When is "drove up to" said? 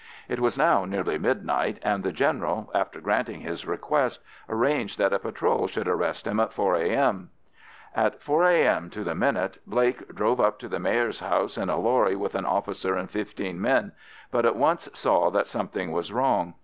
10.15-10.67